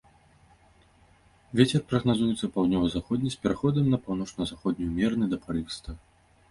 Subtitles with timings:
[1.59, 6.01] Вецер прагназуецца паўднёва-заходні з пераходам на паўночна-заходні ўмераны да парывістага.